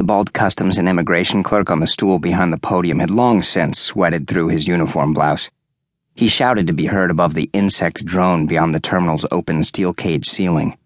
The 0.00 0.04
bald 0.04 0.32
customs 0.32 0.78
and 0.78 0.88
immigration 0.88 1.42
clerk 1.42 1.70
on 1.70 1.80
the 1.80 1.86
stool 1.86 2.18
behind 2.18 2.54
the 2.54 2.58
podium 2.58 3.00
had 3.00 3.10
long 3.10 3.42
since 3.42 3.78
sweated 3.78 4.26
through 4.26 4.48
his 4.48 4.66
uniform 4.66 5.12
blouse. 5.12 5.50
He 6.14 6.26
shouted 6.26 6.66
to 6.68 6.72
be 6.72 6.86
heard 6.86 7.10
above 7.10 7.34
the 7.34 7.50
insect 7.52 8.06
drone 8.06 8.46
beyond 8.46 8.74
the 8.74 8.80
terminal's 8.80 9.26
open 9.30 9.62
steel 9.62 9.92
cage 9.92 10.26
ceiling. 10.26 10.78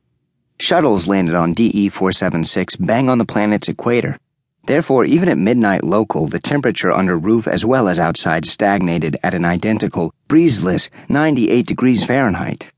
Shuttles 0.58 1.06
landed 1.06 1.36
on 1.36 1.52
DE 1.52 1.88
476 1.90 2.74
bang 2.74 3.08
on 3.08 3.18
the 3.18 3.24
planet's 3.24 3.68
equator. 3.68 4.18
Therefore, 4.66 5.04
even 5.04 5.28
at 5.28 5.38
midnight 5.38 5.84
local, 5.84 6.26
the 6.26 6.40
temperature 6.40 6.90
under 6.90 7.16
roof 7.16 7.46
as 7.46 7.64
well 7.64 7.86
as 7.86 8.00
outside 8.00 8.44
stagnated 8.44 9.16
at 9.22 9.32
an 9.32 9.44
identical, 9.44 10.12
breezeless 10.26 10.90
98 11.08 11.64
degrees 11.64 12.04
Fahrenheit. 12.04 12.72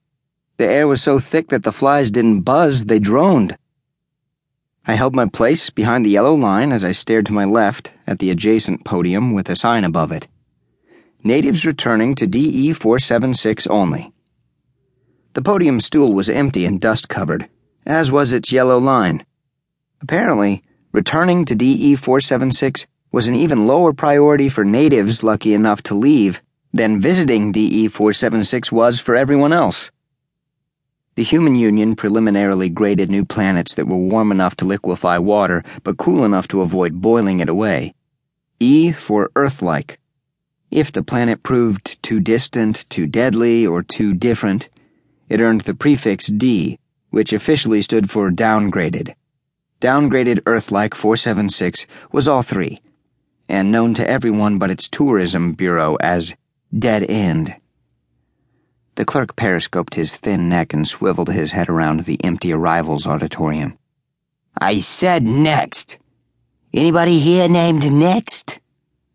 The 0.59 0.67
air 0.67 0.87
was 0.87 1.01
so 1.01 1.19
thick 1.19 1.49
that 1.49 1.63
the 1.63 1.73
flies 1.73 2.11
didn't 2.11 2.43
buzz, 2.43 2.85
they 2.85 2.99
droned. 2.99 3.57
I 4.89 4.95
held 4.95 5.17
my 5.17 5.27
place 5.27 5.69
behind 5.69 6.07
the 6.07 6.11
yellow 6.11 6.35
line 6.35 6.71
as 6.71 6.85
I 6.85 6.93
stared 6.93 7.27
to 7.27 7.33
my 7.33 7.45
left 7.45 7.91
at 8.07 8.21
the 8.21 8.31
adjacent 8.31 8.85
podium 8.85 9.33
with 9.33 9.51
a 9.51 9.57
sign 9.57 9.83
above 9.83 10.13
it. 10.13 10.29
Natives 11.25 11.67
returning 11.67 12.15
to 12.15 12.27
DE 12.27 12.73
476 12.73 13.67
only. 13.67 14.13
The 15.33 15.43
podium 15.43 15.81
stool 15.81 16.13
was 16.13 16.31
empty 16.31 16.65
and 16.65 16.81
dust 16.81 17.09
covered, 17.09 17.49
as 17.85 18.13
was 18.13 18.33
its 18.33 18.53
yellow 18.53 18.79
line. 18.79 19.27
Apparently, 20.01 20.63
returning 20.93 21.45
to 21.47 21.57
DE 21.57 21.97
476 21.97 22.87
was 23.11 23.27
an 23.27 23.35
even 23.35 23.67
lower 23.67 23.93
priority 23.93 24.49
for 24.49 24.65
natives 24.65 25.25
lucky 25.25 25.53
enough 25.53 25.83
to 25.83 25.95
leave 25.95 26.41
than 26.73 27.01
visiting 27.01 27.51
DE 27.51 27.89
476 27.89 28.71
was 28.71 29.01
for 29.01 29.17
everyone 29.17 29.53
else. 29.53 29.91
The 31.17 31.23
Human 31.23 31.57
Union 31.57 31.97
preliminarily 31.97 32.69
graded 32.69 33.11
new 33.11 33.25
planets 33.25 33.73
that 33.75 33.89
were 33.89 33.97
warm 33.97 34.31
enough 34.31 34.55
to 34.57 34.67
liquefy 34.67 35.17
water 35.17 35.65
but 35.83 35.97
cool 35.97 36.27
enough 36.27 36.47
to 36.49 36.61
avoid 36.61 37.01
boiling 37.01 37.41
it 37.41 37.49
away. 37.49 37.95
E 38.61 38.93
for 38.93 39.31
Earth 39.35 39.63
like. 39.63 39.99
If 40.71 40.93
the 40.93 41.03
planet 41.03 41.43
proved 41.43 42.03
too 42.03 42.21
distant, 42.21 42.85
too 42.91 43.07
deadly, 43.07 43.67
or 43.67 43.83
too 43.83 44.13
different, 44.13 44.69
it 45.31 45.41
earned 45.41 45.63
the 45.63 45.73
prefix 45.73 46.27
D, 46.27 46.79
which 47.09 47.33
officially 47.33 47.81
stood 47.81 48.11
for 48.11 48.31
downgraded. 48.31 49.15
Downgraded 49.81 50.41
Earth-like 50.45 50.95
476 50.95 51.87
was 52.13 52.29
all 52.29 52.43
three, 52.43 52.83
and 53.49 53.73
known 53.73 53.95
to 53.95 54.07
everyone 54.07 54.59
but 54.59 54.71
its 54.71 54.87
tourism 54.87 55.55
bureau 55.55 55.97
as 55.97 56.35
Dead 56.79 57.05
End. 57.09 57.55
The 58.97 59.05
clerk 59.05 59.37
periscoped 59.37 59.95
his 59.95 60.17
thin 60.17 60.49
neck 60.49 60.73
and 60.73 60.89
swiveled 60.89 61.29
his 61.29 61.53
head 61.53 61.69
around 61.69 62.01
the 62.01 62.23
empty 62.25 62.53
arrivals 62.53 63.07
auditorium. 63.07 63.79
I 64.59 64.79
said 64.79 65.23
next. 65.23 65.99
Anybody 66.73 67.19
here 67.19 67.47
named 67.47 67.93
Next? 67.93 68.59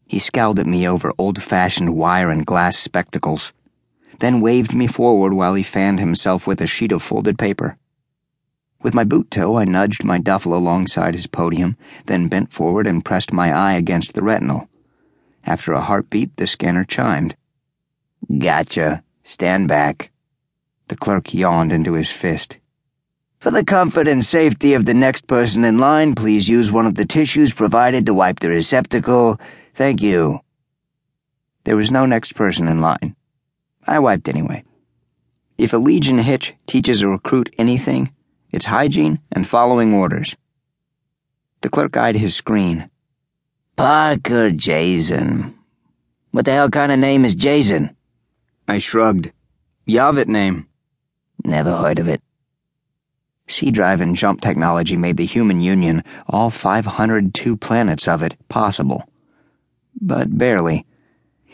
He 0.08 0.20
scowled 0.20 0.60
at 0.60 0.68
me 0.68 0.88
over 0.88 1.14
old 1.18 1.42
fashioned 1.42 1.96
wire 1.96 2.30
and 2.30 2.46
glass 2.46 2.78
spectacles, 2.78 3.54
then 4.20 4.42
waved 4.42 4.76
me 4.76 4.86
forward 4.86 5.34
while 5.34 5.56
he 5.56 5.64
fanned 5.64 6.00
himself 6.00 6.46
with 6.46 6.62
a 6.62 6.68
sheet 6.68 6.92
of 6.92 7.02
folded 7.02 7.40
paper. 7.40 7.78
With 8.84 8.94
my 8.94 9.04
boot 9.04 9.32
toe, 9.32 9.58
I 9.58 9.66
nudged 9.66 10.04
my 10.04 10.20
duffel 10.20 10.56
alongside 10.56 11.16
his 11.16 11.28
podium, 11.28 11.76
then 12.06 12.28
bent 12.28 12.52
forward 12.52 12.86
and 12.86 13.04
pressed 13.04 13.34
my 13.34 13.52
eye 13.52 13.74
against 13.74 14.14
the 14.14 14.22
retinal. 14.22 14.70
After 15.44 15.74
a 15.74 15.82
heartbeat, 15.82 16.38
the 16.38 16.46
scanner 16.46 16.84
chimed. 16.84 17.36
Gotcha. 18.38 19.04
Stand 19.32 19.70
back. 19.70 20.12
The 20.90 20.98
clerk 20.98 21.34
yawned 21.34 21.72
into 21.72 21.94
his 21.94 22.12
fist. 22.12 22.58
For 23.40 23.50
the 23.50 23.64
comfort 23.64 24.06
and 24.06 24.26
safety 24.26 24.74
of 24.74 24.84
the 24.84 24.94
next 24.94 25.26
person 25.26 25.64
in 25.64 25.78
line, 25.78 26.16
please 26.16 26.50
use 26.50 26.70
one 26.70 26.86
of 26.86 26.96
the 26.96 27.06
tissues 27.06 27.54
provided 27.54 28.06
to 28.06 28.14
wipe 28.14 28.42
the 28.42 28.50
receptacle. 28.50 29.40
Thank 29.74 30.02
you. 30.02 30.42
There 31.64 31.78
was 31.78 31.90
no 31.90 32.06
next 32.06 32.36
person 32.36 32.68
in 32.68 32.82
line. 32.82 33.16
I 33.88 34.00
wiped 34.00 34.28
anyway. 34.28 34.66
If 35.58 35.72
a 35.72 35.78
Legion 35.78 36.20
hitch 36.20 36.54
teaches 36.68 37.02
a 37.02 37.08
recruit 37.08 37.56
anything, 37.58 38.12
it's 38.52 38.66
hygiene 38.66 39.20
and 39.32 39.48
following 39.48 39.94
orders. 39.94 40.36
The 41.62 41.70
clerk 41.70 41.96
eyed 41.96 42.18
his 42.18 42.36
screen. 42.36 42.90
Parker 43.78 44.50
Jazen. 44.50 45.54
What 46.32 46.44
the 46.44 46.52
hell 46.52 46.70
kind 46.70 46.92
of 46.92 47.00
name 47.00 47.24
is 47.24 47.38
Jazen? 47.38 47.96
I 48.72 48.78
shrugged. 48.78 49.34
Yavet 49.86 50.30
name. 50.30 50.68
Never 51.44 51.76
heard 51.76 52.00
of 52.00 52.08
it. 52.08 52.22
C 53.46 53.70
drive 53.70 54.00
and 54.00 54.16
jump 54.16 54.40
technology 54.40 54.96
made 54.96 55.18
the 55.18 55.26
human 55.26 55.60
union, 55.60 56.06
all 56.30 56.50
502 56.50 57.58
planets 57.58 58.08
of 58.08 58.24
it, 58.24 58.38
possible 58.48 59.04
but 60.00 60.38
barely. 60.38 60.86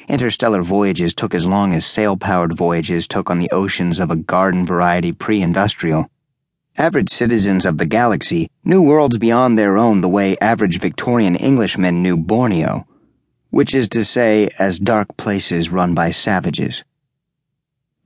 Interstellar 0.07 0.61
voyages 0.61 1.15
took 1.15 1.33
as 1.33 1.47
long 1.47 1.73
as 1.73 1.87
sail 1.87 2.17
powered 2.17 2.55
voyages 2.55 3.07
took 3.07 3.31
on 3.31 3.39
the 3.39 3.49
oceans 3.49 3.99
of 3.99 4.11
a 4.11 4.15
garden 4.15 4.63
variety 4.63 5.11
pre 5.11 5.41
industrial. 5.41 6.11
Average 6.77 7.09
citizens 7.09 7.65
of 7.65 7.79
the 7.79 7.87
galaxy 7.87 8.51
knew 8.63 8.83
worlds 8.83 9.17
beyond 9.17 9.57
their 9.57 9.75
own 9.75 10.01
the 10.01 10.07
way 10.07 10.37
average 10.37 10.79
Victorian 10.79 11.35
Englishmen 11.35 12.03
knew 12.03 12.15
Borneo, 12.15 12.85
which 13.49 13.73
is 13.73 13.89
to 13.89 14.03
say, 14.03 14.51
as 14.59 14.77
dark 14.77 15.17
places 15.17 15.71
run 15.71 15.95
by 15.95 16.11
savages. 16.11 16.83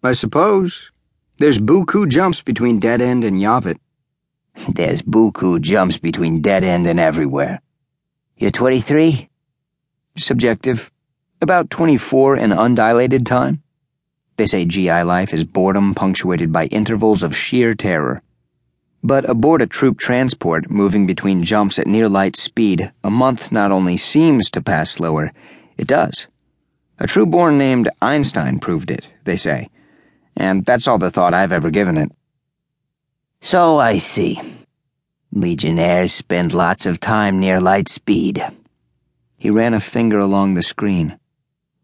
I 0.04 0.14
suppose. 0.14 0.90
There's 1.38 1.60
buku 1.60 2.10
jumps 2.10 2.42
between 2.42 2.80
Dead 2.80 3.04
End 3.04 3.24
and 3.24 3.40
Yavet. 3.40 3.78
There's 4.68 5.04
buku 5.04 5.62
jumps 5.62 6.00
between 6.00 6.42
Dead 6.42 6.64
End 6.64 6.88
and 6.88 7.00
everywhere. 7.00 7.62
You're 8.36 8.50
23? 8.50 9.30
Subjective. 10.18 10.92
About 11.40 11.70
24 11.70 12.38
in 12.38 12.52
undilated 12.52 13.28
time. 13.28 13.62
They 14.38 14.48
say 14.48 14.66
GI 14.66 15.04
life 15.04 15.36
is 15.36 15.44
boredom 15.44 15.94
punctuated 15.94 16.52
by 16.52 16.66
intervals 16.66 17.22
of 17.22 17.36
sheer 17.36 17.76
terror. 17.76 18.24
But 19.04 19.30
aboard 19.30 19.62
a 19.62 19.68
troop 19.68 20.00
transport 20.00 20.72
moving 20.72 21.06
between 21.06 21.44
jumps 21.44 21.78
at 21.78 21.86
near 21.86 22.10
light 22.10 22.36
speed, 22.36 22.92
a 23.04 23.12
month 23.12 23.52
not 23.52 23.72
only 23.72 23.98
seems 23.98 24.50
to 24.52 24.64
pass 24.64 24.90
slower, 24.90 25.32
it 25.78 25.86
does. 25.86 26.26
A 26.98 27.06
Trueborn 27.06 27.58
named 27.60 27.90
Einstein 28.02 28.58
proved 28.58 28.90
it, 28.90 29.08
they 29.26 29.36
say. 29.36 29.70
And 30.36 30.66
that's 30.66 30.88
all 30.88 30.98
the 30.98 31.12
thought 31.12 31.34
I've 31.34 31.52
ever 31.52 31.70
given 31.70 31.98
it. 31.98 32.12
So 33.42 33.80
I 33.80 33.98
see. 33.98 34.42
Legionnaires 35.32 36.14
spend 36.14 36.54
lots 36.54 36.86
of 36.86 37.00
time 37.00 37.40
near 37.40 37.60
light 37.60 37.88
speed. 37.88 38.44
He 39.38 39.50
ran 39.50 39.74
a 39.74 39.80
finger 39.80 40.20
along 40.20 40.54
the 40.54 40.64
screen. 40.64 41.18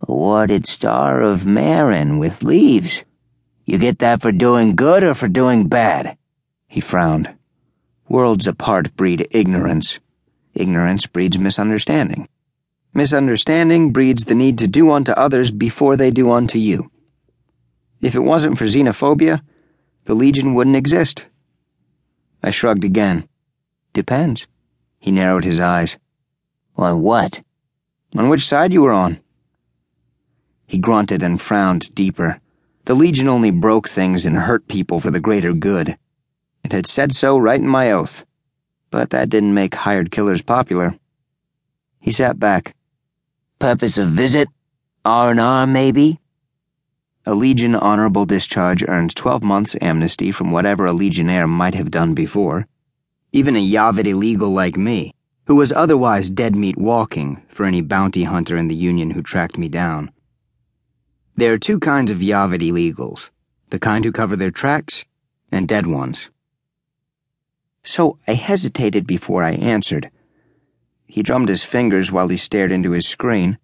Awarded 0.07 0.67
Star 0.67 1.21
of 1.21 1.45
Marin 1.45 2.19
with 2.19 2.43
leaves. 2.43 3.03
You 3.65 3.77
get 3.77 3.99
that 3.99 4.21
for 4.21 4.31
doing 4.31 4.75
good 4.75 5.03
or 5.03 5.13
for 5.13 5.27
doing 5.27 5.67
bad? 5.67 6.17
He 6.67 6.79
frowned. 6.79 7.33
Worlds 8.07 8.47
apart 8.47 8.95
breed 8.95 9.27
ignorance. 9.31 9.99
Ignorance 10.53 11.05
breeds 11.07 11.39
misunderstanding. 11.39 12.29
Misunderstanding 12.93 13.91
breeds 13.91 14.25
the 14.25 14.35
need 14.35 14.57
to 14.59 14.67
do 14.67 14.91
unto 14.91 15.11
others 15.11 15.51
before 15.51 15.95
they 15.95 16.11
do 16.11 16.31
unto 16.31 16.57
you. 16.57 16.89
If 18.01 18.15
it 18.15 18.19
wasn't 18.19 18.57
for 18.57 18.65
xenophobia, 18.65 19.41
the 20.05 20.13
Legion 20.13 20.53
wouldn't 20.53 20.75
exist. 20.75 21.27
I 22.43 22.51
shrugged 22.51 22.83
again. 22.83 23.27
Depends. 23.93 24.47
He 24.99 25.11
narrowed 25.11 25.43
his 25.43 25.59
eyes. 25.59 25.97
On 26.75 27.01
what? 27.01 27.41
On 28.15 28.29
which 28.29 28.45
side 28.45 28.73
you 28.73 28.83
were 28.83 28.93
on? 28.93 29.19
He 30.67 30.77
grunted 30.77 31.23
and 31.23 31.41
frowned 31.41 31.93
deeper. 31.95 32.39
The 32.85 32.93
Legion 32.93 33.27
only 33.27 33.51
broke 33.51 33.89
things 33.89 34.25
and 34.25 34.37
hurt 34.37 34.67
people 34.67 34.99
for 34.99 35.11
the 35.11 35.19
greater 35.19 35.53
good. 35.53 35.97
It 36.63 36.71
had 36.71 36.85
said 36.85 37.13
so 37.13 37.37
right 37.37 37.59
in 37.59 37.67
my 37.67 37.91
oath. 37.91 38.25
But 38.91 39.09
that 39.09 39.29
didn't 39.29 39.53
make 39.53 39.75
hired 39.75 40.11
killers 40.11 40.41
popular. 40.41 40.97
He 41.99 42.11
sat 42.11 42.39
back. 42.39 42.75
Purpose 43.59 43.97
of 43.97 44.09
visit? 44.09 44.47
R&R, 45.03 45.67
maybe? 45.67 46.19
A 47.27 47.35
Legion 47.35 47.75
honorable 47.75 48.25
discharge 48.25 48.85
earns 48.87 49.13
12 49.13 49.43
months 49.43 49.75
amnesty 49.81 50.31
from 50.31 50.49
whatever 50.49 50.85
a 50.85 50.93
Legionnaire 50.93 51.45
might 51.45 51.73
have 51.73 51.91
done 51.91 52.13
before. 52.13 52.67
Even 53.33 53.57
a 53.57 53.59
Yavet 53.59 54.07
illegal 54.07 54.49
like 54.49 54.77
me 54.77 55.13
who 55.45 55.55
was 55.57 55.73
otherwise 55.73 56.29
dead 56.29 56.55
meat 56.55 56.77
walking 56.77 57.43
for 57.49 57.65
any 57.65 57.81
bounty 57.81 58.23
hunter 58.23 58.55
in 58.55 58.69
the 58.69 58.75
Union 58.75 59.09
who 59.09 59.21
tracked 59.21 59.57
me 59.57 59.67
down. 59.67 60.09
There 61.35 61.51
are 61.51 61.57
two 61.57 61.81
kinds 61.81 62.11
of 62.11 62.19
Yavet 62.19 62.61
illegals 62.61 63.29
the 63.71 63.77
kind 63.77 64.05
who 64.05 64.13
cover 64.13 64.37
their 64.37 64.49
tracks, 64.49 65.03
and 65.51 65.67
dead 65.67 65.85
ones. 65.85 66.29
So 67.83 68.19
I 68.25 68.35
hesitated 68.35 69.05
before 69.05 69.43
I 69.43 69.51
answered. 69.51 70.09
He 71.05 71.23
drummed 71.23 71.49
his 71.49 71.65
fingers 71.65 72.09
while 72.09 72.29
he 72.29 72.37
stared 72.37 72.71
into 72.71 72.91
his 72.91 73.05
screen. 73.05 73.57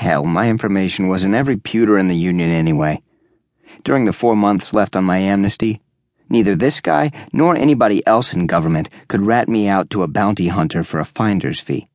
Hell, 0.00 0.24
my 0.24 0.48
information 0.48 1.08
was 1.08 1.24
in 1.24 1.34
every 1.34 1.58
pewter 1.58 1.98
in 1.98 2.08
the 2.08 2.16
Union 2.16 2.50
anyway. 2.50 3.02
During 3.84 4.06
the 4.06 4.14
four 4.14 4.34
months 4.34 4.72
left 4.72 4.96
on 4.96 5.04
my 5.04 5.18
amnesty, 5.18 5.82
Neither 6.30 6.54
this 6.54 6.80
guy 6.80 7.10
nor 7.32 7.56
anybody 7.56 8.06
else 8.06 8.32
in 8.32 8.46
government 8.46 8.88
could 9.08 9.20
rat 9.20 9.48
me 9.48 9.68
out 9.68 9.90
to 9.90 10.04
a 10.04 10.08
bounty 10.08 10.48
hunter 10.48 10.84
for 10.84 11.00
a 11.00 11.04
finder's 11.04 11.60
fee. 11.60 11.89